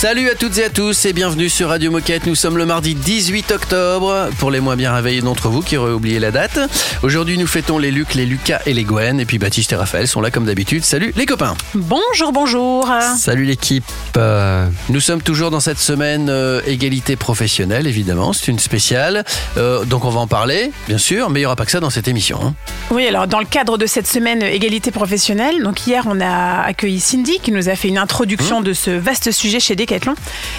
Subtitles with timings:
[0.00, 2.26] Salut à toutes et à tous et bienvenue sur Radio Moquette.
[2.26, 5.92] Nous sommes le mardi 18 octobre pour les moins bien réveillés d'entre vous qui auraient
[5.92, 6.58] oublié la date.
[7.02, 9.20] Aujourd'hui, nous fêtons les Luc, les Lucas et les Gwen.
[9.20, 10.84] Et puis Baptiste et Raphaël sont là comme d'habitude.
[10.84, 11.54] Salut les copains.
[11.74, 12.88] Bonjour, bonjour.
[13.18, 13.84] Salut l'équipe.
[14.16, 18.32] Euh, Nous sommes toujours dans cette semaine euh, égalité professionnelle, évidemment.
[18.32, 19.22] C'est une spéciale.
[19.58, 21.80] Euh, donc on va en parler, bien sûr, mais il n'y aura pas que ça
[21.80, 22.40] dans cette émission.
[22.42, 22.54] hein.
[22.90, 27.00] Oui, alors dans le cadre de cette semaine égalité professionnelle, donc hier on a accueilli
[27.00, 30.14] Cindy qui nous a fait une introduction de ce vaste sujet chez Decathlon.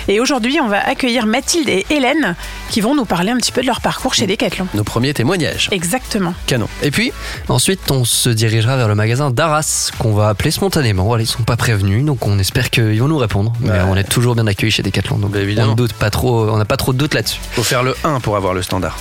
[0.07, 2.35] Et aujourd'hui on va accueillir Mathilde et Hélène
[2.69, 4.67] qui vont nous parler un petit peu de leur parcours chez Decathlon.
[4.73, 5.69] Nos premiers témoignages.
[5.71, 6.33] Exactement.
[6.47, 6.67] Canon.
[6.83, 7.11] Et puis,
[7.49, 11.03] ensuite, on se dirigera vers le magasin d'Arras qu'on va appeler spontanément.
[11.03, 13.53] Voilà, ils sont pas prévenus, donc on espère qu'ils vont nous répondre.
[13.59, 13.79] Mais Ouais.
[13.87, 15.69] on est toujours bien accueillis chez Decathlon, donc Bah, évidemment.
[15.69, 16.49] on ne doute pas trop.
[16.49, 17.39] On n'a pas trop de doute là-dessus.
[17.51, 18.97] faut faire le 1 pour avoir le standard.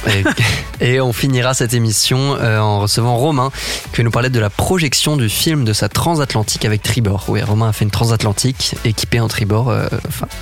[0.80, 3.50] Et, et on finira cette émission euh, en recevant Romain
[3.92, 7.24] qui va nous parler de la projection du film de sa transatlantique avec Tribord.
[7.28, 9.70] Oui, Romain a fait une transatlantique équipée en Tribord.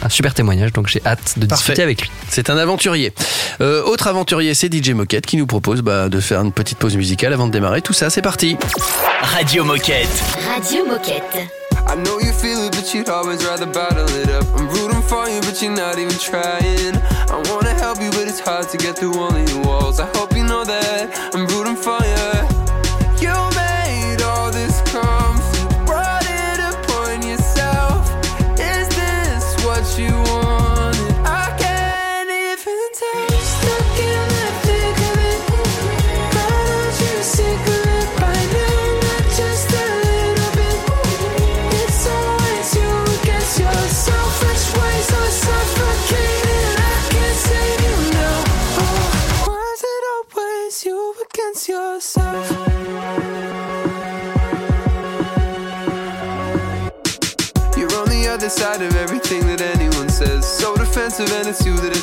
[0.03, 1.63] Un super témoignage, donc j'ai hâte de Parfait.
[1.65, 2.11] discuter avec lui.
[2.29, 3.13] C'est un aventurier.
[3.61, 6.97] Euh, autre aventurier, c'est DJ Moquette qui nous propose bah, de faire une petite pause
[6.97, 7.83] musicale avant de démarrer.
[7.83, 8.57] Tout ça, c'est parti.
[9.23, 10.09] Radio Moquette.
[10.55, 11.49] Radio Moquette.
[11.91, 14.45] I know you feel it, but you'd always rather bottle it up.
[14.59, 16.97] I'm rooting for you, but you're not even trying.
[17.31, 19.99] I wanna help you, but it's hard to get through all of your walls.
[19.99, 22.18] I hope you know that I'm rooting for you.
[61.65, 61.98] Defensive, and it's you that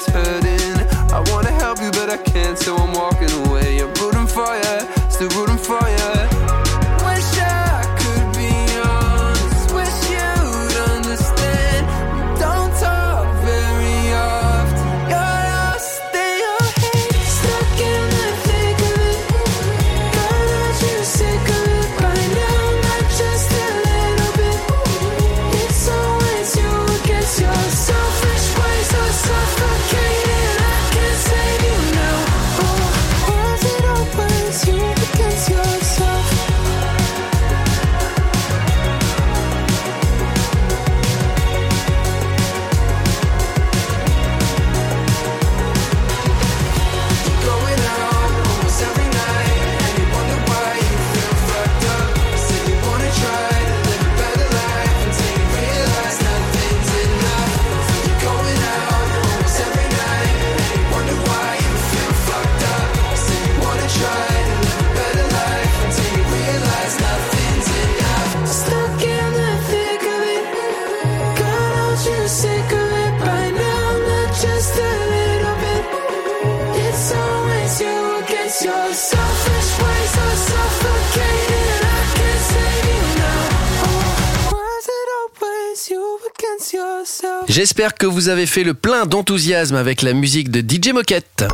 [87.48, 91.46] J'espère que vous avez fait le plein d'enthousiasme avec la musique de DJ Moquette.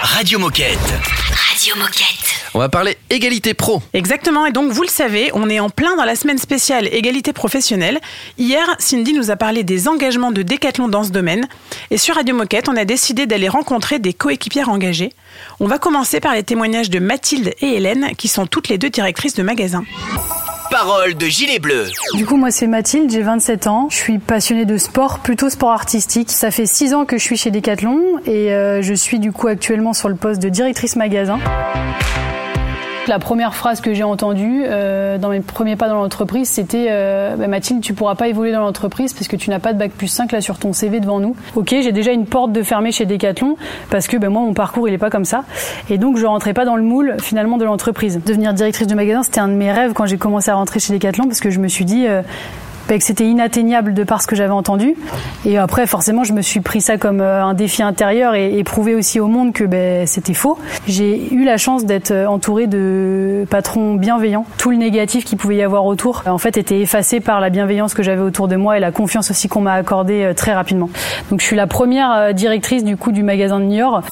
[0.00, 0.78] Radio Moquette.
[1.50, 2.36] Radio Moquette.
[2.54, 3.82] On va parler égalité pro.
[3.92, 7.32] Exactement, et donc vous le savez, on est en plein dans la semaine spéciale égalité
[7.32, 8.00] professionnelle.
[8.38, 11.46] Hier, Cindy nous a parlé des engagements de Decathlon dans ce domaine.
[11.90, 15.12] Et sur Radio Moquette, on a décidé d'aller rencontrer des coéquipières engagées.
[15.60, 18.90] On va commencer par les témoignages de Mathilde et Hélène, qui sont toutes les deux
[18.90, 19.84] directrices de magasins.
[20.78, 21.86] Parole de Gilet Bleu.
[22.12, 23.88] Du coup, moi, c'est Mathilde, j'ai 27 ans.
[23.90, 26.30] Je suis passionnée de sport, plutôt sport artistique.
[26.30, 29.46] Ça fait 6 ans que je suis chez Decathlon et euh, je suis du coup
[29.46, 31.38] actuellement sur le poste de directrice magasin.
[33.06, 37.36] La première phrase que j'ai entendue euh, dans mes premiers pas dans l'entreprise, c'était euh,
[37.36, 39.92] Bah, Mathilde, tu pourras pas évoluer dans l'entreprise parce que tu n'as pas de bac
[39.92, 41.36] plus 5 là sur ton CV devant nous.
[41.54, 43.56] Ok, j'ai déjà une porte de fermée chez Decathlon
[43.90, 45.44] parce que bah, moi mon parcours il est pas comme ça
[45.88, 48.20] et donc je rentrais pas dans le moule finalement de l'entreprise.
[48.26, 50.92] Devenir directrice de magasin, c'était un de mes rêves quand j'ai commencé à rentrer chez
[50.92, 52.22] Decathlon parce que je me suis dit euh,
[52.88, 54.94] bah, que c'était inatteignable de par ce que j'avais entendu.
[55.44, 58.64] Et après, forcément, je me suis pris ça comme euh, un défi intérieur et, et
[58.94, 60.58] aussi au monde que ben, c'était faux.
[60.86, 64.46] J'ai eu la chance d'être euh, entourée de patrons bienveillants.
[64.58, 67.94] Tout le négatif qu'il pouvait y avoir autour, en fait, était effacé par la bienveillance
[67.94, 70.90] que j'avais autour de moi et la confiance aussi qu'on m'a accordée euh, très rapidement.
[71.30, 74.02] Donc, je suis la première euh, directrice du coup du magasin de Niort.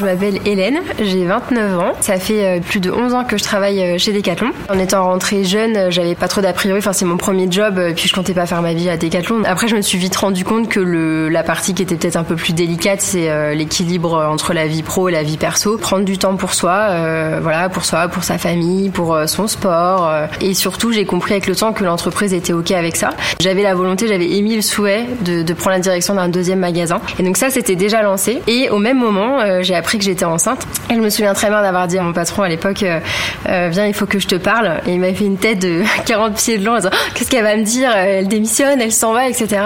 [0.00, 1.92] Je m'appelle Hélène, j'ai 29 ans.
[2.00, 4.52] Ça fait euh, plus de 11 ans que je travaille euh, chez Decathlon.
[4.70, 6.78] En étant rentrée jeune, euh, j'avais pas trop d'a priori.
[6.78, 9.42] Enfin, c'est mon premier job, puis je comptais pas faire ma vie à Decathlon.
[9.44, 12.24] Après, je me suis vite rendu compte que le, la partie qui était peut-être un
[12.24, 15.76] peu plus délicate, c'est l'équilibre entre la vie pro et la vie perso.
[15.76, 20.10] Prendre du temps pour soi, euh, voilà, pour soi, pour sa famille, pour son sport.
[20.40, 23.10] et surtout, j'ai compris avec le temps que l'entreprise était ok avec ça.
[23.38, 27.02] J'avais la volonté, j'avais émis le souhait de, de prendre la direction d'un deuxième magasin.
[27.18, 28.40] Et donc ça, c'était déjà lancé.
[28.46, 30.66] Et au même moment, j'ai appris que j'étais enceinte.
[30.90, 33.00] Et je me souviens très bien d'avoir dit à mon patron à l'époque, euh,
[33.48, 34.80] euh, viens, il faut que je te parle.
[34.86, 37.30] Et il m'a fait une tête de 40 pieds de long en disant, Oh, qu'est-ce
[37.30, 37.90] qu'elle va me dire?
[37.94, 39.62] Elle démissionne, elle s'en va, etc.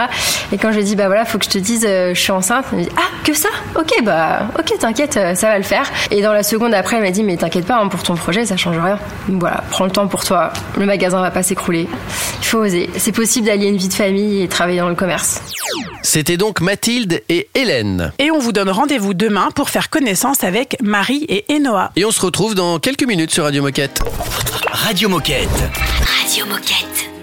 [0.52, 2.20] Et quand je lui ai dit, bah voilà, faut que je te dise, euh, je
[2.20, 3.48] suis enceinte, il m'a dit, ah, que ça?
[3.74, 5.90] Ok, bah, ok, t'inquiète, euh, ça va le faire.
[6.10, 8.44] Et dans la seconde après, elle m'a dit, mais t'inquiète pas, hein, pour ton projet,
[8.46, 8.98] ça change rien.
[9.28, 10.52] Donc voilà, prends le temps pour toi.
[10.78, 11.88] Le magasin va pas s'écrouler.
[12.40, 12.90] Il faut oser.
[12.96, 15.40] C'est possible d'allier une vie de famille et travailler dans le commerce.
[16.02, 18.12] C'était donc Mathilde et Hélène.
[18.18, 21.90] Et on vous donne rendez-vous demain pour faire connaissance avec Marie et Enoa.
[21.96, 23.98] Et on se retrouve dans quelques minutes sur Radio Moquette.
[24.70, 25.48] Radio Moquette.
[26.22, 27.13] Radio Moquette.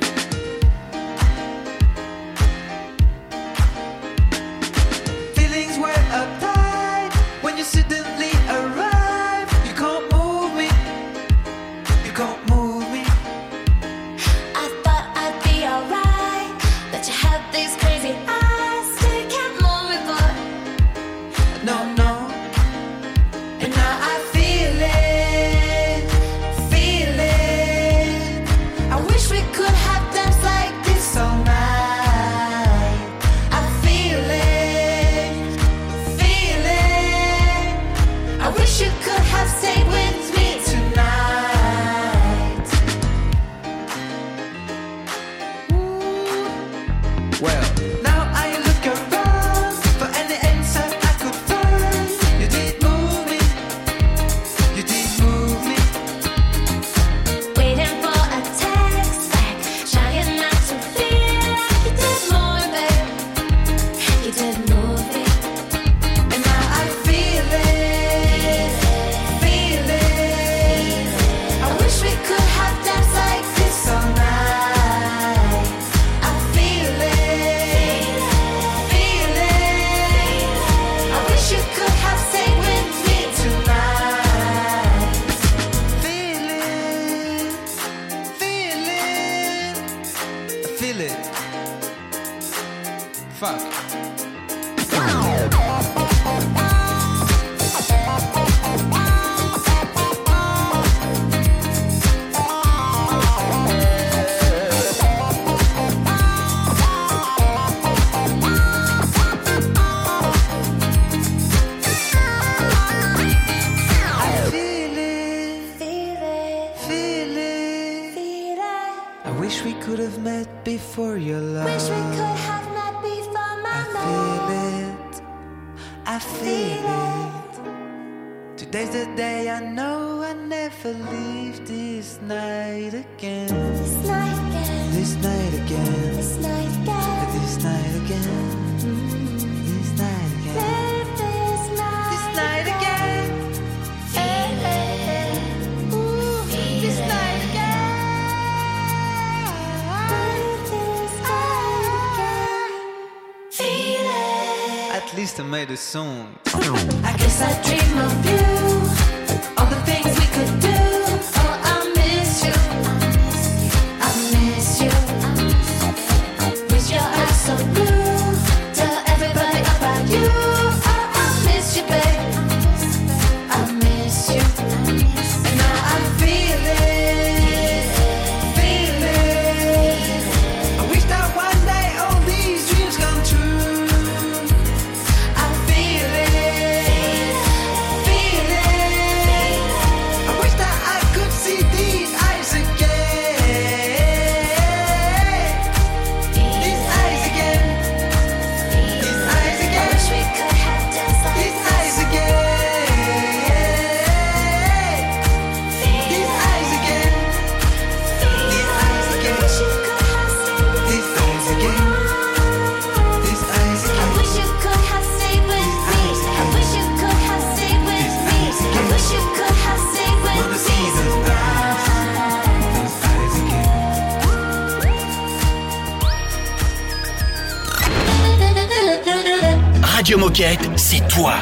[230.42, 231.34] Moquette, c'est toi.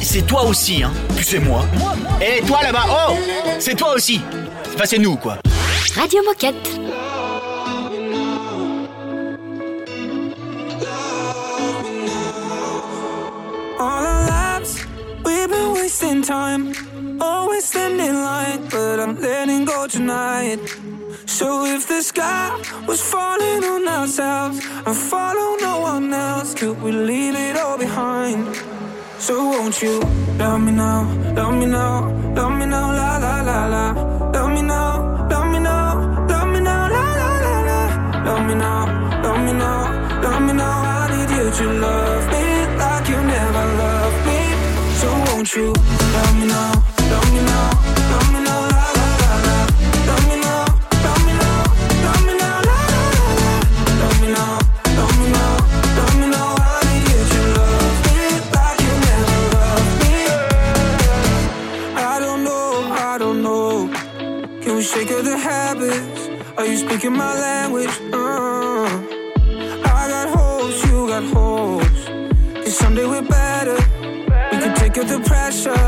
[0.00, 0.90] C'est- toi aussi, hein.
[1.14, 1.62] Puis c'est moi.
[2.22, 3.14] Et toi là-bas, oh
[3.58, 4.18] C'est toi aussi.
[4.74, 5.36] Enfin, c'est nous, quoi.
[5.94, 6.70] Radio Moquette.
[13.78, 14.86] All our lives,
[15.22, 16.72] we've been wasting time.
[17.20, 20.60] Always standing in line, but I'm letting go tonight.
[21.26, 22.50] So if the sky
[22.86, 27.59] was falling on ourselves and follow no one else, could we leave it?
[29.30, 30.00] So won't you
[30.40, 31.04] love me now,
[31.36, 33.84] love me now, love me now, la la la la.
[34.32, 38.24] Love me now, love me now, love me now, la la la la.
[38.26, 40.82] Love me now, love me now, love me now.
[40.82, 42.44] I need you to love me
[42.82, 44.40] like you never loved me.
[44.98, 45.68] So won't you
[46.14, 46.79] love me now,
[66.90, 68.00] speaking my language?
[68.12, 68.84] Uh,
[69.84, 72.04] I got hopes, you got hopes.
[72.64, 73.76] Cause someday we're better.
[74.50, 75.79] We could take up the pressure.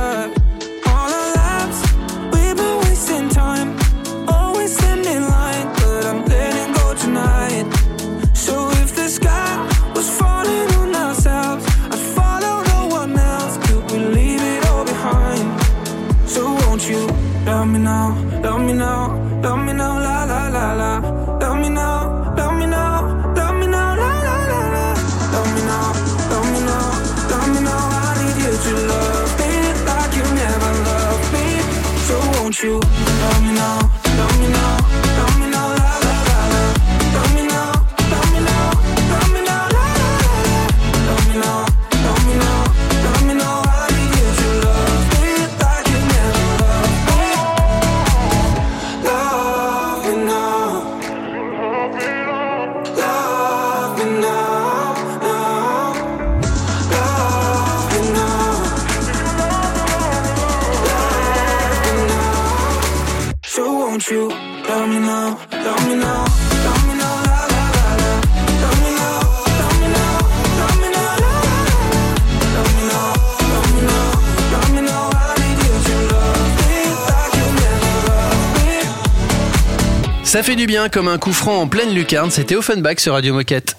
[80.88, 83.76] Comme un coup franc en pleine lucarne, c'était Offenbach sur Radio Moquette.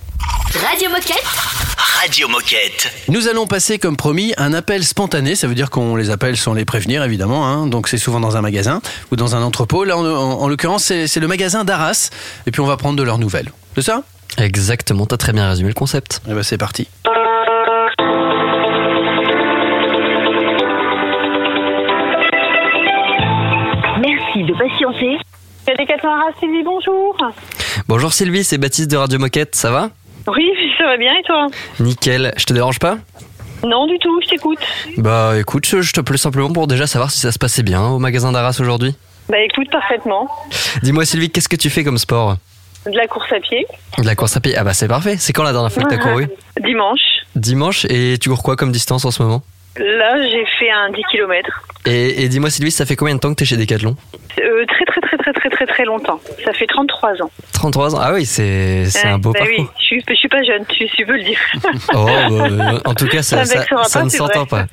[0.70, 1.24] Radio Moquette.
[2.02, 2.92] Radio Moquette.
[3.08, 5.36] Nous allons passer, comme promis, un appel spontané.
[5.36, 7.48] Ça veut dire qu'on les appelle sans les prévenir, évidemment.
[7.48, 7.68] hein.
[7.68, 8.82] Donc c'est souvent dans un magasin
[9.12, 9.84] ou dans un entrepôt.
[9.84, 12.10] Là, en, en- en l'occurrence, c'est le magasin d'Arras.
[12.48, 13.52] Et puis on va prendre de leurs nouvelles.
[13.76, 14.04] C'est ça?
[14.38, 16.22] Exactement, t'as très bien résumé le concept.
[16.30, 16.88] Eh ben c'est parti.
[24.02, 25.18] Merci de patienter.
[25.68, 27.18] Décathlon Arras, Sylvie, bonjour.
[27.88, 29.90] Bonjour Sylvie, c'est Baptiste de Radio Moquette, ça va
[30.28, 31.48] Oui, ça va bien et toi
[31.80, 32.98] Nickel, je te dérange pas
[33.64, 34.60] Non, du tout, je t'écoute.
[34.98, 37.98] Bah écoute, je je t'appelais simplement pour déjà savoir si ça se passait bien au
[38.00, 38.94] magasin d'Arras aujourd'hui.
[39.30, 40.28] Bah écoute, parfaitement.
[40.84, 42.36] Dis-moi Sylvie, qu'est-ce que tu fais comme sport
[42.86, 43.66] De la course à pied.
[44.00, 45.90] De la course à pied Ah bah c'est parfait, c'est quand la dernière fois que
[45.90, 46.28] t'as couru
[46.62, 47.00] Dimanche.
[47.36, 49.42] Dimanche, et tu cours quoi comme distance en ce moment
[49.78, 51.50] Là, j'ai fait un 10 km.
[51.88, 53.96] Et, et dis-moi Sylvie, ça fait combien de temps que t'es chez Decathlon
[54.40, 55.02] Euh, très très
[55.34, 56.20] très très très longtemps.
[56.46, 57.30] Ça fait 33 ans.
[57.54, 59.58] 33 ans Ah oui, c'est c'est un Ouais, beau bah parcours.
[59.60, 61.40] oui, je suis, je suis pas jeune, tu, tu peux le dire.
[61.94, 64.46] Oh, bah, euh, en tout cas, ça, Ça me ça, vexera ça pas, ne s'entend
[64.46, 64.66] pas.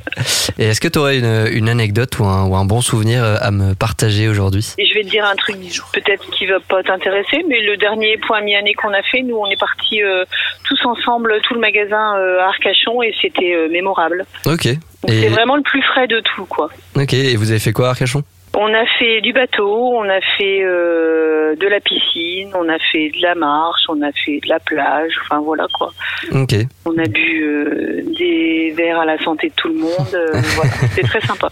[0.58, 3.36] Et est-ce que tu aurais une, une anecdote ou un, ou un bon souvenir euh,
[3.40, 4.74] à me partager aujourd'hui?
[4.78, 5.56] Je vais te dire un truc
[5.92, 9.46] peut-être qui va pas t'intéresser, mais le dernier point mi-année qu'on a fait, nous on
[9.50, 10.24] est partis euh,
[10.64, 14.24] tous ensemble, tout le magasin euh, à Arcachon et c'était euh, mémorable.
[14.46, 14.68] Ok.
[15.08, 16.68] C'est Et, vraiment le plus frais de tout, quoi.
[16.94, 18.22] ok, et vous avez fait quoi à Arcachon?
[18.56, 23.10] On a fait du bateau, on a fait euh, de la piscine, on a fait
[23.16, 25.90] de la marche, on a fait de la plage, enfin voilà quoi.
[26.32, 26.54] Ok.
[26.84, 30.70] On a bu euh, des verres à la santé de tout le monde, euh, voilà,
[30.72, 31.48] c'était très sympa.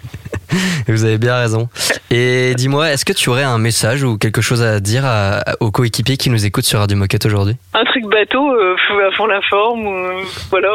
[0.88, 1.68] Vous avez bien raison.
[2.10, 5.70] Et dis-moi, est-ce que tu aurais un message ou quelque chose à dire à- aux
[5.70, 7.54] coéquipiers qui nous écoutent sur Radio Moquette aujourd'hui?
[7.74, 8.74] Un truc bateau, euh,
[9.06, 10.70] à fond la forme, euh, voilà,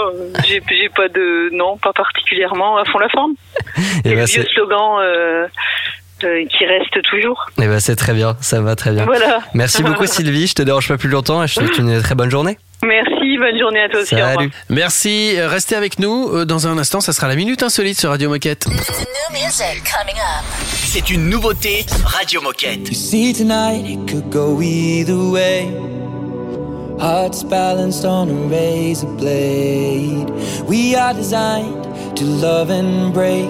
[0.48, 3.34] j'ai j'ai pas de, non, pas particulièrement à fond la forme.
[4.06, 5.48] Eh C'est ben, le vieux slogan euh,
[6.50, 7.46] qui reste toujours.
[7.62, 9.06] eh ben, c'est très bien, ça va très bien.
[9.06, 9.39] Voilà.
[9.53, 12.15] Merci beaucoup Sylvie, je te dérange pas plus longtemps et je te souhaite une très
[12.15, 12.58] bonne journée.
[12.86, 14.15] Merci, bonne journée à toi aussi.
[14.15, 14.51] Salut.
[14.70, 16.30] Merci, euh, restez avec nous.
[16.34, 18.68] Euh, Dans un instant, ça sera la Minute Insolite sur Radio Moquette.
[20.74, 22.88] C'est une nouveauté Radio Moquette.
[22.89, 25.68] You see tonight it could go either way.
[27.00, 30.30] hearts balanced on a razor blade.
[30.68, 31.84] We are designed
[32.18, 33.50] to love and break,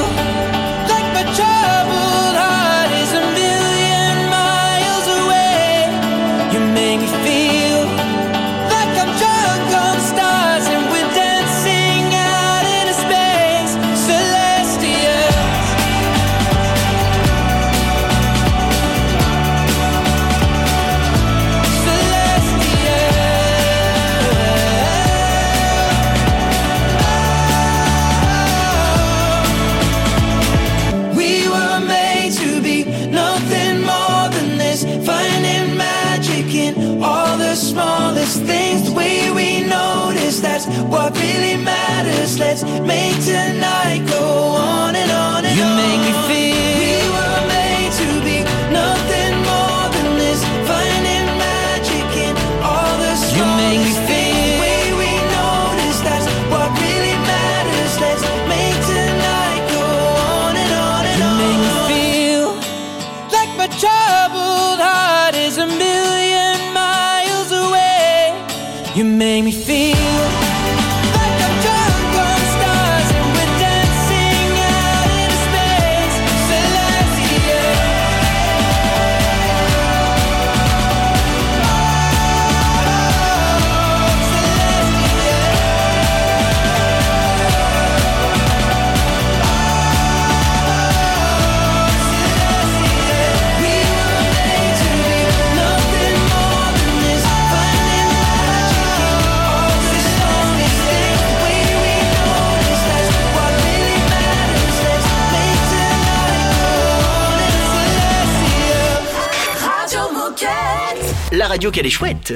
[111.51, 112.33] radio qu'elle est chouette.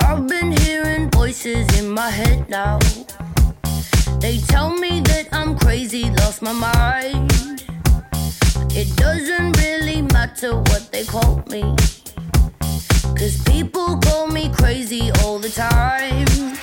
[0.00, 2.80] I've been hearing voices in my head now.
[4.18, 7.62] They tell me that I'm crazy, lost my mind.
[8.74, 11.62] It doesn't really matter what they call me.
[13.14, 16.55] Cause people call me crazy all the time.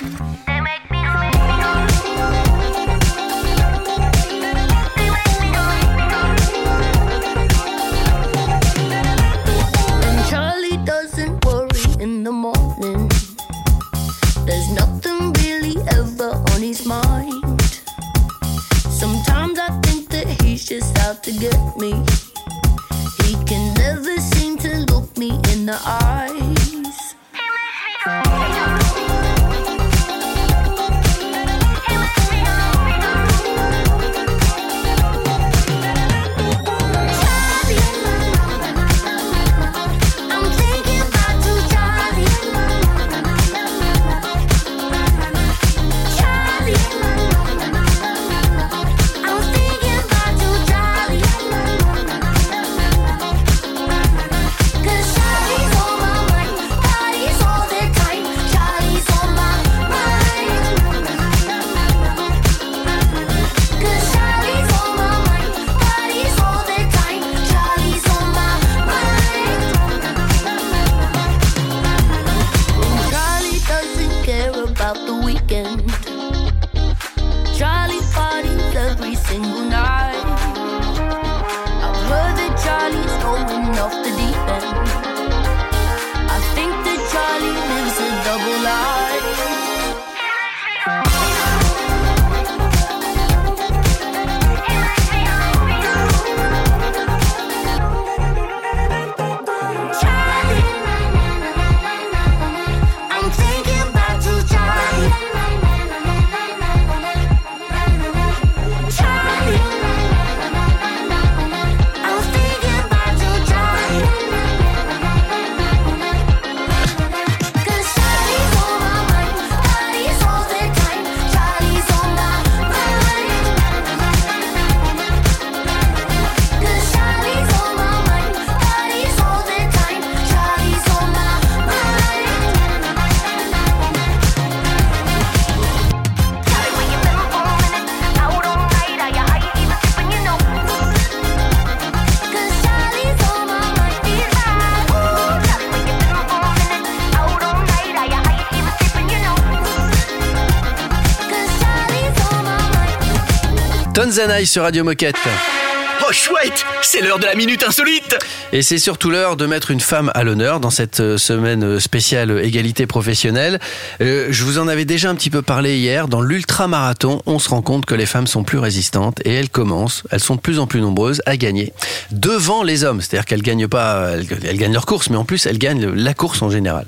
[154.14, 155.63] Tonzanaï sur Radio Moquette.
[156.02, 158.16] Oh chouette, c'est l'heure de la minute insolite.
[158.52, 162.40] Et c'est surtout l'heure de mettre une femme à l'honneur dans cette euh, semaine spéciale
[162.44, 163.58] égalité professionnelle.
[164.00, 166.08] Euh, je vous en avais déjà un petit peu parlé hier.
[166.08, 170.02] Dans l'ultra-marathon, on se rend compte que les femmes sont plus résistantes et elles commencent,
[170.10, 171.72] elles sont de plus en plus nombreuses à gagner
[172.10, 173.00] devant les hommes.
[173.00, 176.14] C'est-à-dire qu'elles gagnent pas, elles, elles gagnent leur course, mais en plus elles gagnent la
[176.14, 176.86] course en général.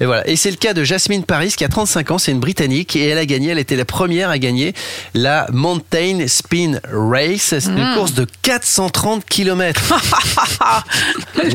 [0.00, 0.26] Et voilà.
[0.28, 3.08] Et c'est le cas de Jasmine Paris qui a 35 ans, c'est une Britannique et
[3.08, 4.74] elle a gagné, elle était la première à gagner
[5.14, 7.54] la Mountain Spin Race.
[7.60, 7.94] C'est une Mm.
[7.96, 9.94] course de 430 km.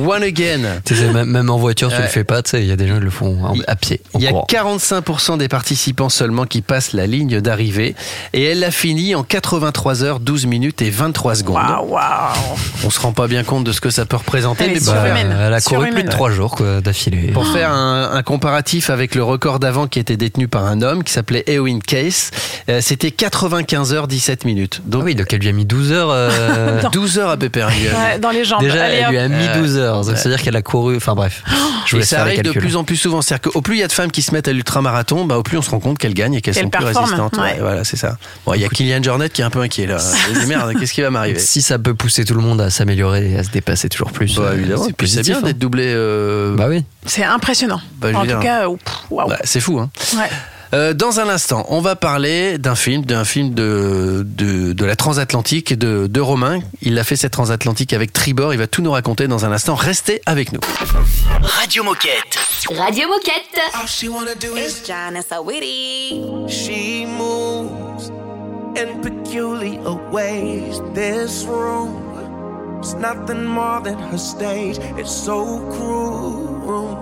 [0.05, 0.81] One again.
[1.13, 2.01] Même, même en voiture, tu Ouais.
[2.01, 3.75] le fais pas, tu sais, il y a des gens qui le font en- à
[3.75, 4.01] pied.
[4.15, 4.45] Il y a courant.
[4.49, 7.95] 45% des participants seulement qui passent la ligne d'arrivée
[8.33, 11.61] et elle l'a fini en 83 heures, 12 minutes et 23 secondes.
[12.83, 14.63] On se rend pas bien compte de ce que ça peut représenter.
[14.65, 17.31] Elle mais Bah, elle a couru plus de trois jours quoi, d'affilée.
[17.31, 21.03] Pour faire un, un comparatif avec le record d'avant qui était détenu par un homme
[21.03, 22.31] qui s'appelait Eowyn Case,
[22.69, 24.81] euh, c'était 95 heures 17 minutes.
[24.85, 26.09] Donc, Ah oui, donc elle lui a mis 12 heures.
[26.11, 27.69] euh, 12 heures à Pépère.
[27.69, 27.97] elle lui a mis.
[28.13, 28.61] Ouais, dans les jambes.
[28.61, 30.07] Déjà, Allez, elle lui a mis Euh, 12 heures.
[30.07, 30.15] Ouais.
[30.15, 30.95] c'est-à-dire qu'elle a couru.
[30.97, 31.43] Enfin bref,
[31.85, 33.21] je vous Et ça arrive de plus en plus souvent.
[33.21, 35.43] C'est-à-dire qu'au plus il y a de femmes qui se mettent à l'ultramarathon, bah, au
[35.43, 37.37] plus on se rend compte qu'elles gagnent et qu'elles sont plus résistantes.
[37.37, 37.57] ouais.
[37.59, 38.17] voilà, c'est ça.
[38.45, 39.97] Bon, il y a Kylian Jornet qui est un peu inquiet là.
[40.47, 41.39] Merde, qu'est-ce qui va m'arriver?
[41.39, 44.35] Si ça peut pousser tout le monde à s'améliorer et à se dépasser toujours plus,
[44.35, 44.87] Bah, évidemment.
[45.05, 45.41] c'est bien hein.
[45.41, 45.85] d'être doublé.
[45.87, 46.83] euh, Bah oui.
[47.05, 47.81] C'est impressionnant.
[47.99, 48.77] Bah, en tout dire- cas, oh,
[49.27, 49.79] bah, c'est fou.
[49.79, 49.89] Hein.
[50.15, 50.29] Ouais.
[50.71, 54.95] Euh, dans un instant, on va parler d'un film, d'un film de, de, de la
[54.95, 56.59] transatlantique de, de Romain.
[56.83, 58.53] Il a fait cette transatlantique avec Tribord.
[58.53, 59.73] Il va tout nous raconter dans un instant.
[59.73, 60.59] Restez avec nous.
[61.41, 62.37] Radio Moquette.
[62.77, 63.59] Radio Moquette.
[63.73, 66.21] All she wanna do is John and so witty.
[66.47, 68.11] She moves
[68.75, 70.81] in peculiar ways.
[70.93, 74.77] This room is nothing more than her stage.
[74.99, 76.95] It's so cruel.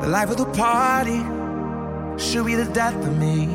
[0.00, 1.20] The life of the party
[2.18, 3.48] should be the death of me.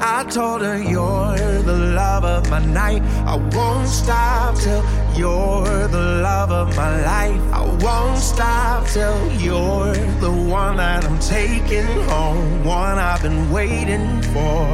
[0.00, 3.02] I told her you're the love of my night.
[3.26, 4.82] I won't stop till
[5.14, 7.40] you're the love of my life.
[7.52, 14.22] I won't stop till you're the one that I'm taking home, one I've been waiting
[14.32, 14.64] for.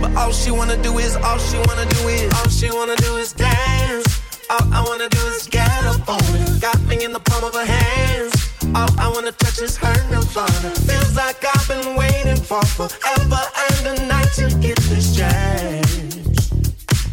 [0.00, 3.16] But all she wanna do is, all she wanna do is, all she wanna do
[3.16, 4.15] is dance.
[4.48, 6.60] All I wanna do is get up on it.
[6.60, 8.34] Got me in the palm of her hands.
[8.76, 10.70] All I wanna touch is her nirvana.
[10.86, 16.50] Feels like I've been waiting for forever and a night to get this chance.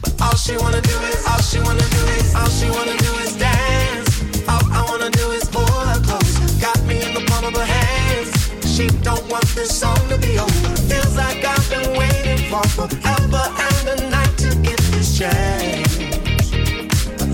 [0.01, 3.11] But all she wanna do is, all she wanna do is, all she wanna do
[3.25, 4.11] is dance.
[4.47, 6.37] All I wanna do is pull her close.
[6.61, 8.29] Got me in the palm of her hands.
[8.75, 10.69] She don't want this song to be over.
[10.85, 15.52] Feels like I've been waiting for forever and a night to get this chance.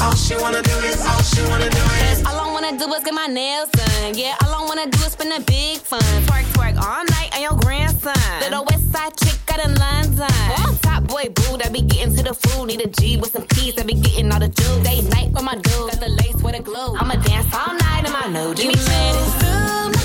[0.10, 2.26] But all she wanna do is, all she wanna do is.
[2.26, 4.16] All I wanna do is get my nails done.
[4.16, 6.02] Yeah, all I wanna do is spend a big fun.
[6.26, 8.16] Twerk, twerk all night on your grandson.
[8.40, 10.18] Little west side chick out in London.
[10.18, 12.70] Well, I'm top boy boo that be getting to the food.
[12.70, 14.84] Need a G with some keys that be getting all the juice.
[14.84, 15.92] Date night with my dude.
[15.92, 16.96] Got the lace with a glue.
[16.98, 18.58] I'ma dance all night in my nude.
[18.58, 19.99] Give me minutes.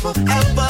[0.00, 0.69] Forever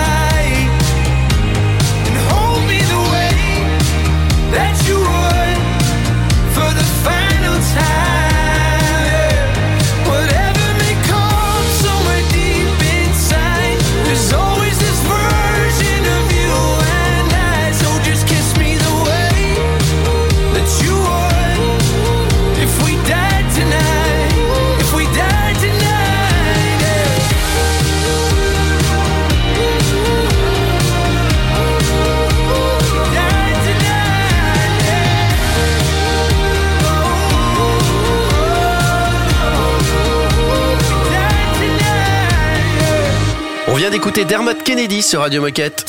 [43.91, 45.85] D'écouter Dermot Kennedy sur Radio Moquette.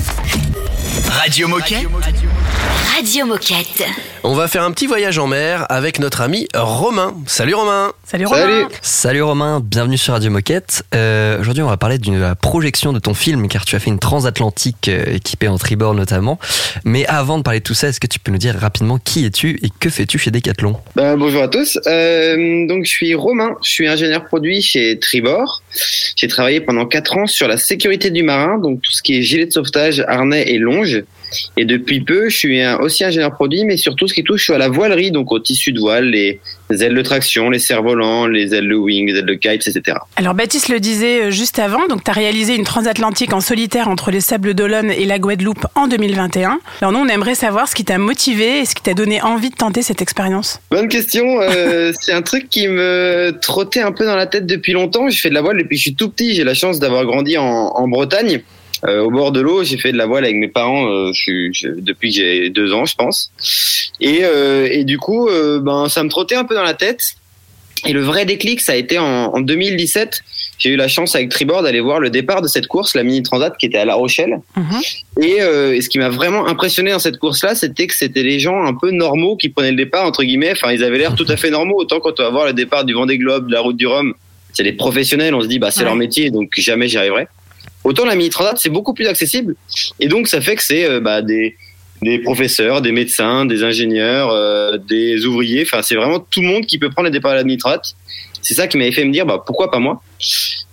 [1.09, 2.12] Radio Moquette Radio Moquette.
[4.25, 7.15] On va faire un petit voyage en mer avec notre ami Romain.
[7.27, 7.93] Salut Romain.
[8.05, 8.69] Salut Romain.
[8.81, 10.83] Salut Romain, bienvenue sur Radio Moquette.
[10.95, 13.91] Euh, Aujourd'hui, on va parler de la projection de ton film, car tu as fait
[13.91, 16.39] une transatlantique euh, équipée en tribord notamment.
[16.85, 19.27] Mais avant de parler de tout ça, est-ce que tu peux nous dire rapidement qui
[19.27, 20.77] es-tu et que fais-tu chez Decathlon?
[20.97, 21.79] Ben, bonjour à tous.
[21.87, 25.63] Euh, donc je suis Romain, je suis ingénieur produit chez Tribord.
[26.17, 29.23] J'ai travaillé pendant quatre ans sur la sécurité du marin, donc tout ce qui est
[29.23, 31.03] gilet de sauvetage, harnais et longe.
[31.57, 34.59] Et depuis peu, je suis un- aussi ingénieur produit, mais surtout ce qui touche à
[34.59, 36.41] la voilerie, donc au tissu de voile, les
[36.71, 39.99] ailes de traction, les cerfs-volants, les ailes de wing, les ailes de kites, etc.
[40.17, 43.89] Alors Baptiste le disait euh, juste avant, donc tu as réalisé une transatlantique en solitaire
[43.89, 46.61] entre les Sables d'Olonne et la Guadeloupe en 2021.
[46.81, 49.51] Alors nous, on aimerait savoir ce qui t'a motivé et ce qui t'a donné envie
[49.51, 50.61] de tenter cette expérience.
[50.71, 51.41] Bonne question.
[51.43, 55.09] Euh, c'est un truc qui me trottait un peu dans la tête depuis longtemps.
[55.11, 56.35] Je fais de la voile depuis que je suis tout petit.
[56.35, 58.43] J'ai la chance d'avoir grandi en, en Bretagne.
[58.87, 61.51] Euh, au bord de l'eau, j'ai fait de la voile avec mes parents euh, je
[61.53, 63.31] je- depuis que j'ai deux ans, je pense.
[64.01, 65.29] Et, euh, et du coup,
[65.61, 67.15] ben, ça me trottait un peu dans la tête.
[67.85, 70.21] Et le vrai déclic, ça a été en, en 2017.
[70.59, 73.25] J'ai eu la chance avec Tribord d'aller voir le départ de cette course, la Mini
[73.25, 74.39] Transat, qui était à La Rochelle.
[75.21, 78.39] Et, euh, et ce qui m'a vraiment impressionné dans cette course-là, c'était que c'était les
[78.39, 80.53] gens un peu normaux qui prenaient le départ, entre guillemets.
[80.53, 81.75] Enfin, ils avaient l'air tout à fait normaux.
[81.77, 84.15] Autant quand on va voir le départ du Vendée Globe, de la Route du Rhum,
[84.53, 85.35] c'est des professionnels.
[85.35, 85.87] On se dit, bah, c'est Ouais.
[85.87, 87.27] leur métier, donc jamais j'y arriverai.
[87.85, 89.57] Autant la mini transat c'est beaucoup plus accessible
[89.99, 91.57] et donc ça fait que c'est euh, bah, des
[92.03, 95.63] des professeurs, des médecins, des ingénieurs, euh, des ouvriers.
[95.63, 97.95] Enfin, c'est vraiment tout le monde qui peut prendre les départs à la mini transat.
[98.43, 100.03] C'est ça qui m'avait fait me dire bah pourquoi pas moi?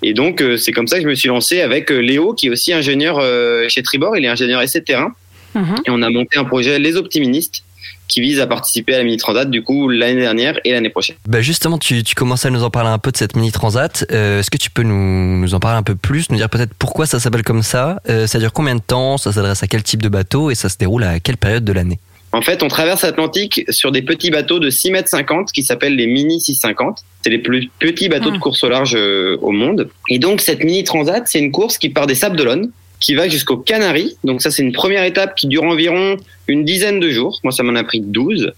[0.01, 2.47] Et donc euh, c'est comme ça que je me suis lancé avec euh, Léo qui
[2.47, 4.17] est aussi ingénieur euh, chez Tribord.
[4.17, 5.13] Il est ingénieur essai de terrain
[5.55, 7.63] et on a monté un projet Les Optiministes
[8.09, 11.15] qui vise à participer à la mini transat du coup l'année dernière et l'année prochaine.
[11.27, 14.05] Bah justement, tu, tu commençais à nous en parler un peu de cette mini transat.
[14.11, 16.73] Euh, Est-ce que tu peux nous, nous en parler un peu plus, nous dire peut-être
[16.77, 18.01] pourquoi ça s'appelle comme ça?
[18.09, 19.17] Euh, Ça dure combien de temps?
[19.17, 20.51] Ça s'adresse à quel type de bateau?
[20.51, 21.99] Et ça se déroule à quelle période de l'année?
[22.31, 25.95] En fait, on traverse l'Atlantique sur des petits bateaux de 6 mètres 50 qui s'appellent
[25.95, 26.99] les Mini 650.
[27.23, 29.89] C'est les plus petits bateaux de course au large euh, au monde.
[30.09, 32.69] Et donc, cette Mini Transat, c'est une course qui part des Sables d'Olonne,
[32.99, 34.17] qui va jusqu'aux Canaries.
[34.23, 37.39] Donc ça, c'est une première étape qui dure environ une dizaine de jours.
[37.43, 38.53] Moi, ça m'en a pris 12.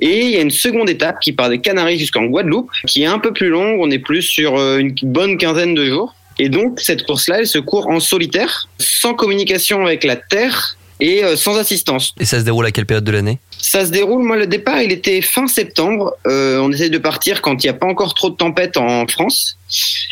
[0.00, 3.06] Et il y a une seconde étape qui part des Canaries jusqu'en Guadeloupe, qui est
[3.06, 3.78] un peu plus longue.
[3.80, 6.14] On est plus sur euh, une bonne quinzaine de jours.
[6.38, 11.24] Et donc, cette course-là, elle se court en solitaire, sans communication avec la Terre et
[11.24, 12.14] euh, sans assistance.
[12.20, 13.38] Et ça se déroule à quelle période de l'année?
[13.58, 17.42] Ça se déroule, moi le départ il était fin septembre, Euh, on essaie de partir
[17.42, 19.56] quand il n'y a pas encore trop de tempêtes en France.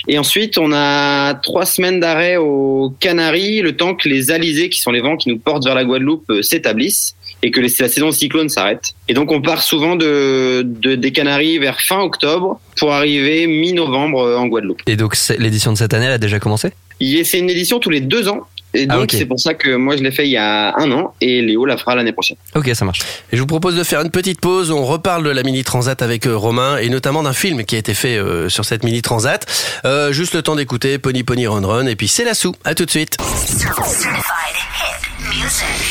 [0.06, 4.80] Et ensuite on a trois semaines d'arrêt aux Canaries, le temps que les alizés, qui
[4.80, 8.10] sont les vents qui nous portent vers la Guadeloupe, euh, s'établissent et que la saison
[8.10, 8.94] cyclone s'arrête.
[9.08, 14.20] Et donc on part souvent de, de- des Canaries vers fin octobre pour arriver mi-novembre
[14.20, 14.80] euh, en Guadeloupe.
[14.86, 16.70] Et donc l'édition de cette année, elle a déjà commencé?
[17.00, 18.42] Il- C'est une édition tous les deux ans.
[18.74, 20.90] Et Ah, donc c'est pour ça que moi je l'ai fait il y a un
[20.92, 22.36] an et Léo la fera l'année prochaine.
[22.54, 23.00] Ok, ça marche.
[23.32, 24.70] Et je vous propose de faire une petite pause.
[24.70, 27.78] On reparle de la mini transat avec euh, Romain et notamment d'un film qui a
[27.78, 29.46] été fait euh, sur cette mini transat.
[29.84, 32.54] Euh, juste le temps d'écouter Pony Pony Run Run et puis c'est la sou.
[32.64, 33.16] À tout de suite.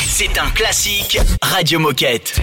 [0.06, 2.40] C'est un classique Radio Moquette.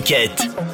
[0.00, 0.69] Moquette.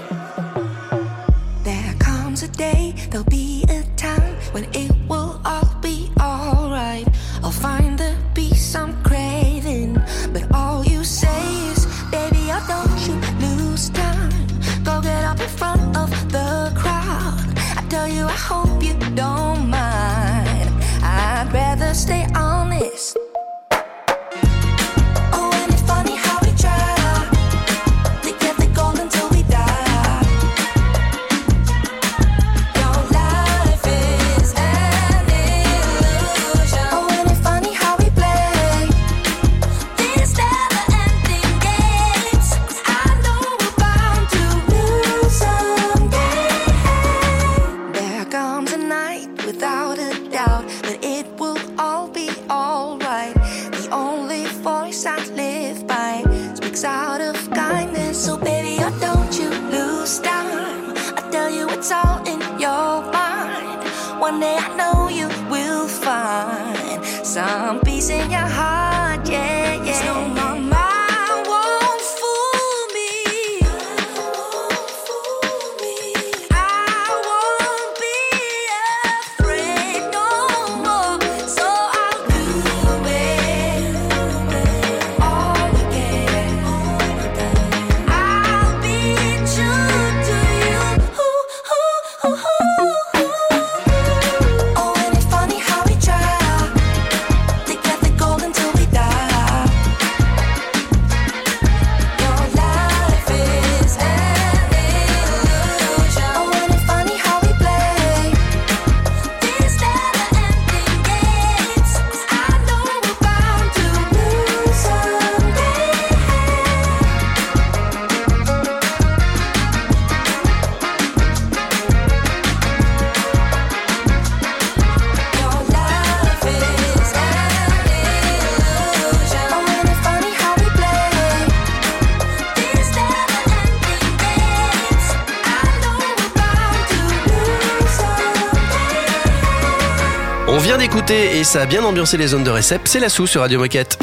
[141.08, 142.82] Et ça a bien ambiancé les zones de récep.
[142.84, 143.98] C'est la sous sur Radio Moquette.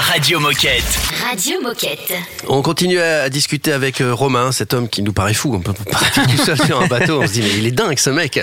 [0.00, 0.82] Radio Moquette.
[1.28, 2.12] Radio Moquette.
[2.48, 5.52] On continue à discuter avec euh, Romain, cet homme qui nous paraît fou.
[5.54, 7.20] On peut pas partir tout seul sur un bateau.
[7.22, 8.40] On se dit, mais il est dingue ce mec.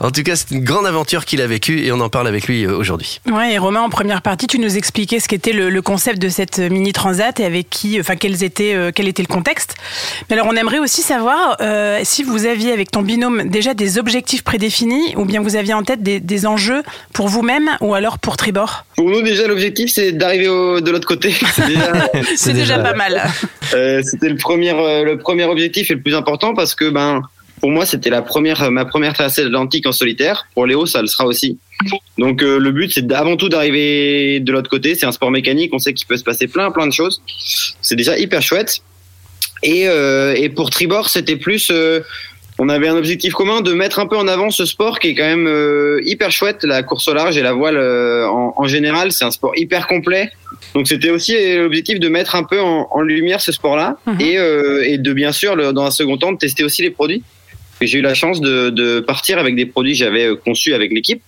[0.00, 2.46] En tout cas, c'est une grande aventure qu'il a vécue et on en parle avec
[2.46, 3.20] lui euh, aujourd'hui.
[3.30, 6.28] Ouais, et Romain, en première partie, tu nous expliquais ce qu'était le, le concept de
[6.28, 9.74] cette mini transat et avec qui, enfin, quels étaient, euh, quel était le contexte.
[10.30, 13.98] Mais alors, on aimerait aussi savoir euh, si vous aviez avec ton binôme déjà des
[13.98, 16.82] objectifs prédéfinis ou bien vous aviez en tête des, des enjeux
[17.12, 18.84] pour vous-même ou alors pour Tribord.
[18.96, 21.32] Pour nous, déjà, l'objectif, c'est d'arriver au- de l'autre côté.
[21.54, 21.92] C'est déjà,
[22.36, 23.22] C'est déjà pas mal.
[23.74, 27.22] Euh, c'était le premier, euh, le premier objectif et le plus important parce que, ben,
[27.60, 30.46] pour moi, c'était la première, ma première traversée de l'Atlantique en solitaire.
[30.52, 31.58] Pour Léo, ça le sera aussi.
[32.18, 34.94] Donc, euh, le but, c'est avant tout d'arriver de l'autre côté.
[34.96, 35.72] C'est un sport mécanique.
[35.72, 37.22] On sait qu'il peut se passer plein, plein de choses.
[37.80, 38.82] C'est déjà hyper chouette.
[39.62, 42.00] Et, euh, et pour Tribord, c'était plus, euh,
[42.58, 45.14] on avait un objectif commun de mettre un peu en avant ce sport qui est
[45.14, 48.66] quand même euh, hyper chouette, la course au large et la voile euh, en, en
[48.66, 50.30] général, c'est un sport hyper complet.
[50.74, 54.84] Donc c'était aussi l'objectif de mettre un peu en, en lumière ce sport-là et, euh,
[54.86, 57.22] et de bien sûr, le- dans un second temps, de tester aussi les produits.
[57.80, 60.92] J'ai eu la chance de, de partir avec des produits que j'avais euh, conçus avec
[60.92, 61.20] l'équipe.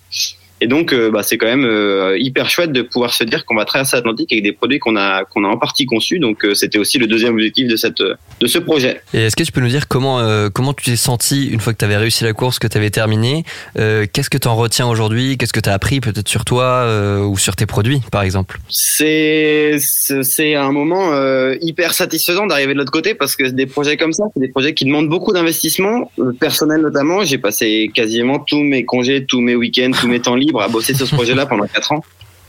[0.60, 3.56] Et donc, euh, bah, c'est quand même euh, hyper chouette de pouvoir se dire qu'on
[3.56, 6.18] va traverser l'Atlantique avec des produits qu'on a qu'on a en partie conçus.
[6.20, 9.00] Donc, euh, c'était aussi le deuxième objectif de cette de ce projet.
[9.12, 11.72] Et est-ce que tu peux nous dire comment, euh, comment tu t'es senti une fois
[11.72, 13.44] que tu avais réussi la course, que tu avais terminé
[13.78, 16.64] Euh, Qu'est-ce que tu en retiens aujourd'hui Qu'est-ce que tu as appris peut-être sur toi
[16.64, 18.58] euh, ou sur tes produits, par exemple?
[18.68, 21.12] C'est c'est un moment
[21.60, 24.74] hyper satisfaisant d'arriver de l'autre côté parce que des projets comme ça, c'est des projets
[24.74, 27.24] qui demandent beaucoup d'investissement personnel notamment.
[27.24, 30.94] J'ai passé quasiment tous mes congés, tous mes week-ends, tous mes temps libres à bosser
[30.94, 32.04] sur ce projet-là pendant quatre ans.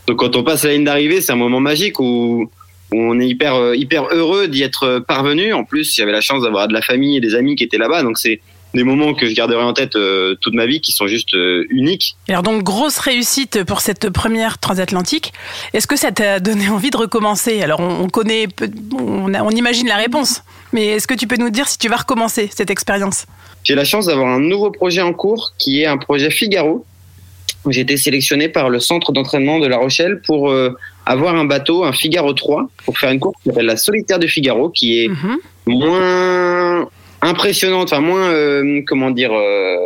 [0.06, 2.48] Donc quand on passe la ligne d'arrivée, c'est un moment magique où,
[2.92, 5.52] où on est hyper euh, hyper heureux d'y être parvenu.
[5.52, 8.02] En plus, j'avais la chance d'avoir de la famille et des amis qui étaient là-bas,
[8.02, 8.40] donc c'est
[8.74, 11.64] des moments que je garderai en tête euh, toute ma vie qui sont juste euh,
[11.70, 12.16] uniques.
[12.28, 15.32] Alors donc grosse réussite pour cette première transatlantique.
[15.72, 17.62] Est-ce que ça t'a donné envie de recommencer?
[17.62, 20.42] Alors on, on connaît, peu- on, a- on imagine la réponse,
[20.72, 23.24] mais est-ce que tu peux nous dire si tu vas recommencer cette expérience?
[23.64, 26.84] J'ai la chance d'avoir un nouveau projet en cours qui est un projet Figaro.
[27.68, 31.84] J'ai été sélectionné par le centre d'entraînement de La Rochelle pour euh, avoir un bateau,
[31.84, 35.10] un Figaro 3, pour faire une course qui s'appelle la Solitaire de Figaro, qui est
[35.66, 36.88] moins
[37.26, 39.76] impressionnante, enfin moins, euh, comment dire, euh,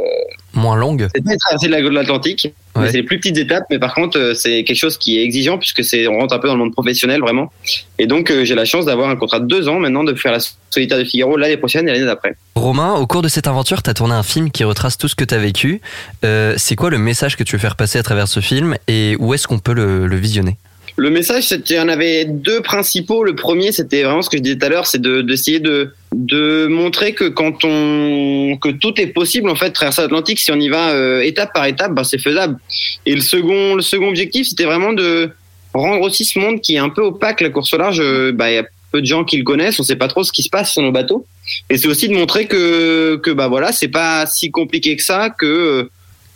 [0.53, 1.07] Moins longue.
[1.15, 3.63] C'est pas traversée de la- de l'Atlantique, mais c'est les plus petites étapes.
[3.71, 6.39] Mais par contre, euh, c'est quelque chose qui est exigeant puisque c'est on rentre un
[6.41, 7.53] peu dans le monde professionnel vraiment.
[8.01, 10.33] Et donc, euh, j'ai la chance d'avoir un contrat de deux ans maintenant de faire
[10.33, 10.39] la
[10.71, 12.35] solitaire de Figaro l'année prochaine et l'année d'après.
[12.57, 15.15] Romain, au cours de cette aventure, tu as tourné un film qui retrace tout ce
[15.15, 15.81] que tu as vécu.
[16.23, 19.33] C'est quoi le message que tu veux faire passer à travers ce film et où
[19.35, 20.57] est-ce qu'on peut le, le visionner?
[20.97, 23.25] Le message, c'était, il y en avait deux principaux.
[23.25, 25.95] Le premier, c'était vraiment ce que je disais tout à l'heure, c'est de, d'essayer de,
[26.15, 30.61] de montrer que quand on, que tout est possible, en fait, traverser l'Atlantique, si on
[30.61, 32.59] y va euh, étape par étape, ben, c'est faisable.
[33.07, 35.31] Et le second, le second objectif, c'était vraiment de
[35.75, 38.51] rendre aussi ce monde qui est un peu opaque, la course au large, euh, bah,
[38.51, 40.49] y a peu de gens qui le connaissent, on sait pas trop ce qui se
[40.49, 41.25] passe sur nos bateaux.
[41.69, 45.31] Et c'est aussi de montrer que, que, bah voilà, c'est pas si compliqué que ça,
[45.31, 45.91] que, euh,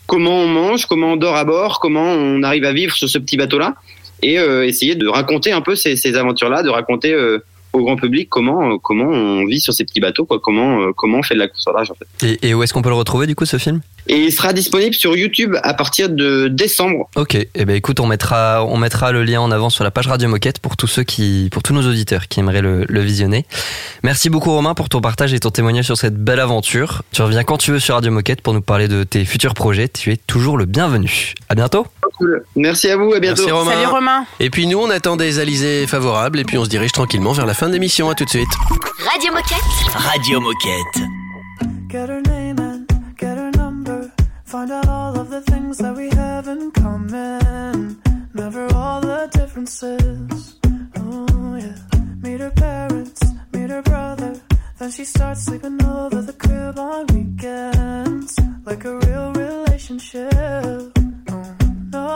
[0.06, 3.18] comment on mange, comment on dort à bord, comment on arrive à vivre sur ce
[3.18, 3.74] petit bateau-là
[4.22, 7.38] et euh, essayer de raconter un peu ces, ces aventures-là, de raconter euh,
[7.72, 11.18] au grand public comment euh, comment on vit sur ces petits bateaux, quoi, comment comment
[11.18, 12.26] on fait de la course au large en fait.
[12.42, 13.80] et, et où est-ce qu'on peut le retrouver du coup ce film?
[14.06, 17.08] Et il sera disponible sur YouTube à partir de décembre.
[17.16, 20.06] Ok, eh ben écoute, on mettra, on mettra le lien en avant sur la page
[20.06, 23.46] Radio Moquette pour tous ceux qui, pour tous nos auditeurs qui aimeraient le, le visionner.
[24.02, 27.02] Merci beaucoup Romain pour ton partage et ton témoignage sur cette belle aventure.
[27.12, 29.88] Tu reviens quand tu veux sur Radio Moquette pour nous parler de tes futurs projets.
[29.88, 31.34] Tu es toujours le bienvenu.
[31.48, 31.86] À bientôt.
[32.56, 33.42] Merci à vous, à bientôt.
[33.42, 33.72] Merci Romain.
[33.72, 34.26] Salut Romain.
[34.40, 37.46] Et puis nous, on attend des alizés favorables et puis on se dirige tranquillement vers
[37.46, 38.10] la fin de l'émission.
[38.10, 38.48] À tout de suite.
[38.98, 39.94] Radio Moquette.
[39.94, 41.04] Radio Moquette.
[44.54, 48.00] Find out all of the things that we have in common.
[48.34, 50.60] Never all the differences.
[50.94, 51.74] Oh, yeah.
[52.22, 53.20] Meet her parents,
[53.52, 54.40] meet her brother.
[54.78, 58.38] Then she starts sleeping over the crib on weekends.
[58.64, 60.32] Like a real relationship.
[61.30, 61.56] Oh,
[61.92, 62.06] no.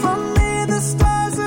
[0.00, 1.38] For me, the stars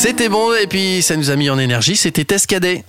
[0.00, 2.84] C'était bon et puis ça nous a mis en énergie, c'était Tescadet.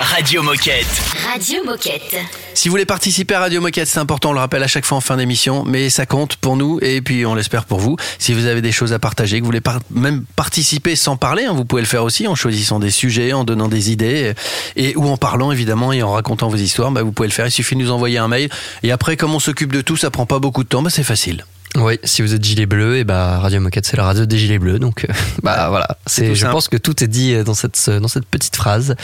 [0.00, 0.86] Radio Moquette.
[1.34, 2.14] Radio Moquette.
[2.54, 4.98] Si vous voulez participer à Radio Moquette, c'est important, on le rappelle à chaque fois
[4.98, 7.96] en fin d'émission, mais ça compte pour nous et puis on l'espère pour vous.
[8.20, 11.44] Si vous avez des choses à partager, que vous voulez par- même participer sans parler,
[11.44, 14.34] hein, vous pouvez le faire aussi en choisissant des sujets, en donnant des idées
[14.76, 16.92] et ou en parlant évidemment et en racontant vos histoires.
[16.92, 17.46] Bah, vous pouvez le faire.
[17.46, 18.48] Il suffit de nous envoyer un mail
[18.84, 21.02] et après, comme on s'occupe de tout, ça prend pas beaucoup de temps, bah, c'est
[21.02, 21.44] facile.
[21.76, 24.58] Oui, si vous êtes gilet bleu, et bah Radio Moquette c'est la radio des gilets
[24.58, 25.12] bleus, donc euh,
[25.42, 25.86] bah voilà.
[26.06, 26.52] C'est je simple.
[26.52, 28.96] pense que tout est dit euh, dans cette dans cette petite phrase.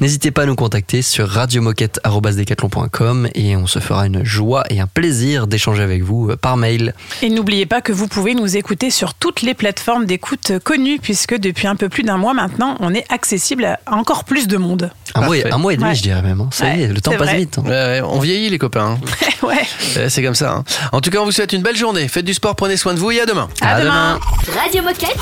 [0.00, 4.86] N'hésitez pas à nous contacter sur radiomoquette@decathlon.com et on se fera une joie et un
[4.86, 6.94] plaisir d'échanger avec vous euh, par mail.
[7.22, 11.34] Et n'oubliez pas que vous pouvez nous écouter sur toutes les plateformes d'écoute connues, puisque
[11.34, 14.90] depuis un peu plus d'un mois maintenant, on est accessible à encore plus de monde.
[15.16, 15.94] Un mois, un mois et demi, Ouais.
[15.94, 16.40] je dirais même.
[16.40, 16.48] hein.
[16.52, 17.36] Ça y est, le temps passe vrai.
[17.38, 17.58] vite.
[17.58, 17.68] hein.
[17.68, 18.98] Ouais, on vieillit les copains.
[18.98, 19.26] hein.
[19.46, 19.62] ouais.
[19.96, 20.52] Ouais, c'est comme ça.
[20.52, 20.64] hein.
[20.92, 22.08] En tout cas, on vous souhaite une belle journée.
[22.08, 23.48] Faites du sport, prenez soin de vous et à demain.
[23.60, 24.18] À, demain.
[24.60, 25.16] Radio Moquette.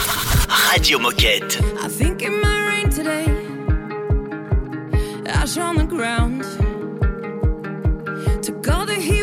[0.72, 1.58] Radio Moquette.
[1.84, 3.24] I think it might rain today.
[5.28, 6.44] Ash on the ground.
[8.70, 9.22] All the heat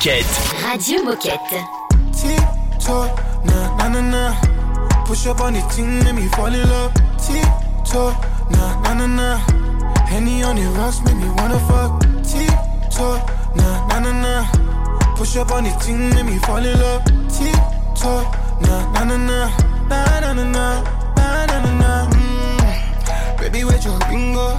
[0.00, 0.24] Moquette.
[0.64, 1.60] Radio Moquette.
[2.16, 5.04] Tick-tock, nah, nah, nah, nah.
[5.04, 6.94] Push up on the team, make me fall in love.
[7.18, 8.16] Tick-tock,
[8.48, 9.36] nah, nah, nah, nah.
[10.08, 12.00] Henny on the rocks, make me wanna fuck.
[12.24, 15.14] Tick-tock, nah, nah, nah, nah.
[15.16, 17.04] Push up on the team, make me fall in love.
[17.28, 18.24] Tick-tock,
[18.62, 19.50] nah, nah, nah, nah.
[19.90, 20.82] Nah, nah, nah, nah.
[21.16, 22.10] Nah, nah, nah, nah.
[22.10, 23.38] Mm.
[23.38, 24.56] Baby, where's your bingo?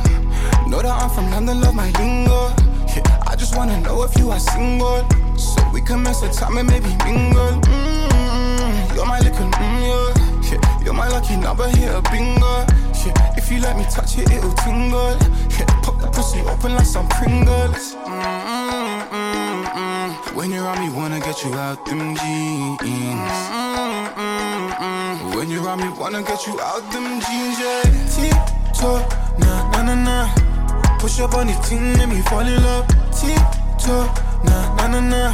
[0.70, 2.54] Know that I'm from London, love my lingo.
[2.94, 5.04] Yeah, I just wanna know if you are single.
[5.42, 7.60] So we can mess with time and maybe mingle.
[7.66, 10.52] Mm, you're my little mm, yeah.
[10.52, 10.84] yeah.
[10.84, 12.66] You're my lucky number here, bingo.
[13.04, 15.18] Yeah, if you let me touch it, it'll tingle.
[15.58, 17.96] Yeah, pop the pussy open like some Pringles.
[17.96, 18.22] Mm,
[18.54, 20.36] mm, mm, mm.
[20.36, 22.80] When you're on me, wanna get you out them jeans.
[22.80, 25.36] Mm, mm, mm.
[25.36, 27.82] When you're on me, wanna get you out them jeans, yeah.
[28.14, 29.02] Tick-tock,
[29.40, 30.98] nah, nah, nah, nah.
[31.00, 32.88] Push up on the team, make me fall in love.
[33.12, 34.10] Tick-tock,
[34.46, 35.32] nah, nah, nah, nah.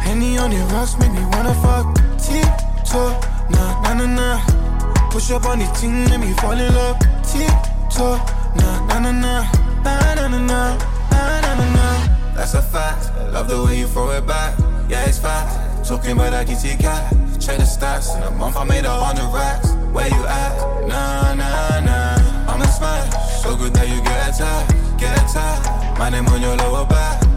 [0.00, 1.94] Henny on the rocks, make me wanna fuck.
[2.18, 3.14] Tick-tock,
[3.50, 5.10] nah, nah, nah, nah.
[5.10, 6.98] Push up on the team, make me fall in love.
[7.22, 8.20] Tick-tock,
[8.56, 9.62] nah, nah, nah, nah.
[9.84, 10.78] Nah, nah, nah, nah.
[11.10, 12.34] Nah, nah, nah, nah.
[12.34, 13.10] That's a fact.
[13.32, 14.58] Love the way you throw it back.
[14.88, 15.86] Yeah, it's fact.
[15.86, 17.10] Talking about that kitty cat.
[17.40, 18.16] Check the stats.
[18.16, 19.72] In a month I made a hundred racks.
[19.92, 20.86] Where you at?
[20.86, 22.52] Nah, nah, nah.
[22.52, 23.42] I'm a smash.
[23.42, 24.70] So good that you get attacked.
[24.98, 25.98] Get attacked.
[25.98, 27.31] My name on your lower back.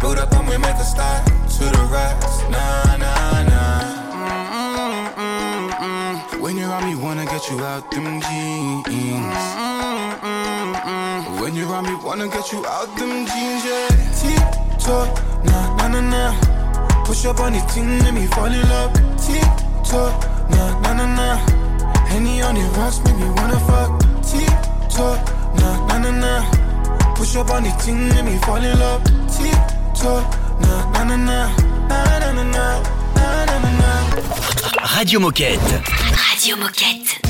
[0.00, 1.26] Build up and we make a start.
[1.26, 2.40] To the racks.
[2.50, 3.80] Nah, nah, nah.
[4.20, 6.40] Mm, mm, mm.
[6.40, 8.84] When you're on me, wanna get you out them jeans.
[11.40, 13.88] When you're on me, wanna get you out them jeans, yeah.
[14.18, 15.08] Tick-tock,
[15.44, 17.04] nah, nah, nah, nah.
[17.04, 18.92] Push up on the team, let me fall in love.
[19.16, 20.12] Tick-tock,
[20.50, 21.36] nah, nah, nah, nah.
[22.08, 24.00] Henny on the rocks, make me wanna fuck.
[24.22, 25.18] Tick-tock,
[25.60, 27.14] nah, nah, nah, nah.
[27.14, 29.04] Push up on the team, let me fall in love.
[29.28, 29.73] Tick-tock,
[35.04, 35.82] Radio Moquette.
[36.30, 37.20] Radio Moquette.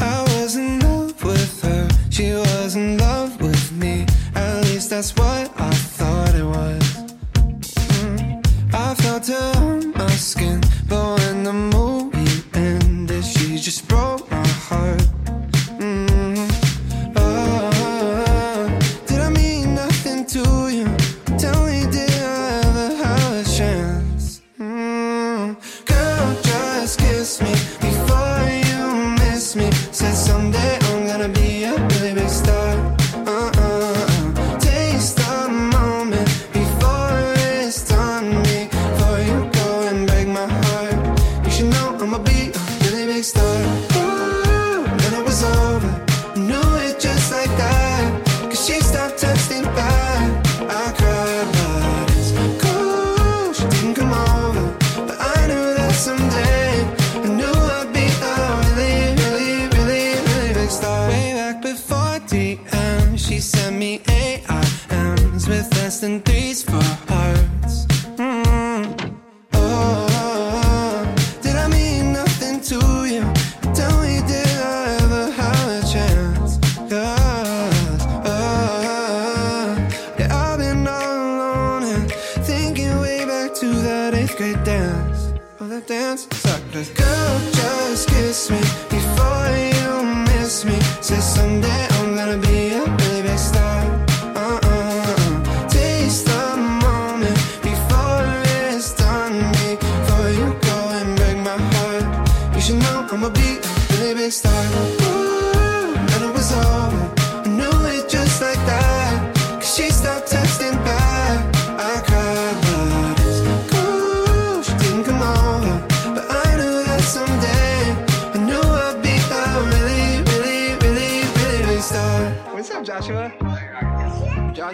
[0.00, 4.06] I was in love with her, she was in love with me.
[4.34, 5.33] At least that's what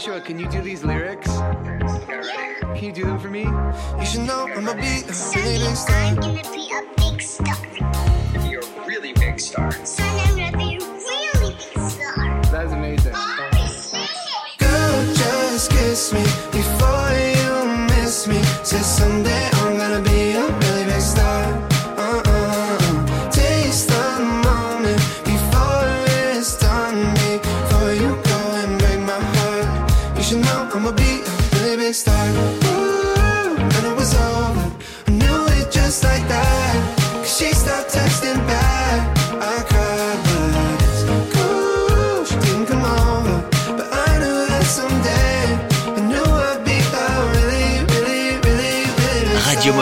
[0.01, 1.27] Joshua, can you do these lyrics?
[1.27, 3.43] Can you do them for me?
[3.43, 5.95] You should know I'ma be a really big star.
[5.95, 7.55] I'm gonna be a big star.
[8.49, 9.71] You're a really big star.
[9.85, 12.41] Son, I'm gonna be a really big star.
[12.45, 13.00] That's amazing.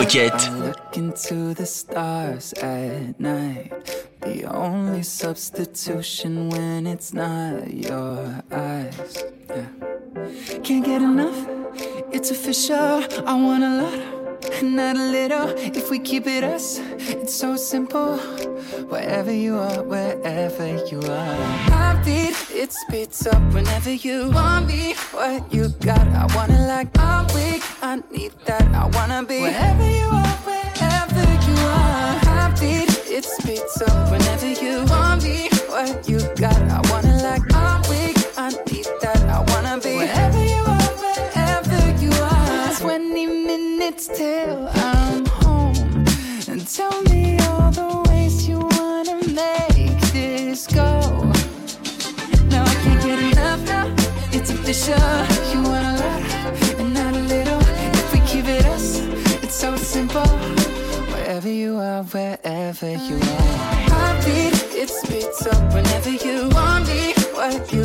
[0.09, 0.59] Moquette.
[0.59, 3.71] Look into the stars at night.
[4.23, 9.25] The only substitution when it's not your eyes.
[9.51, 9.67] Yeah.
[10.65, 11.47] Can't get enough.
[12.11, 13.05] It's official.
[13.27, 14.18] I want a lot,
[14.63, 15.49] not a little.
[15.57, 18.19] If we keep it us, it's so simple.
[18.89, 21.35] Wherever you are, wherever you are.
[21.71, 24.95] Heartbeat, it speeds up whenever you want me.
[25.13, 26.89] What you got, I wanna like.
[26.99, 28.63] I'm weak, I need that.
[28.75, 32.19] I wanna be wherever you are, wherever you are.
[32.29, 35.49] Heartbeat, it speeds up whenever you want me.
[35.69, 37.48] What you got, I wanna like.
[43.99, 46.05] Minutes till I'm home.
[46.49, 51.01] And tell me all the ways you wanna make this go.
[52.49, 53.87] Now I can't get enough now.
[54.33, 54.95] It's official.
[55.53, 56.23] You want a lot
[56.81, 57.61] and not a little.
[58.01, 59.01] If we keep it us,
[59.43, 60.29] it's so simple.
[61.13, 63.57] Wherever you are, wherever you are.
[63.91, 67.15] Heartbeat, it speeds up whenever you want me.
[67.35, 67.85] What you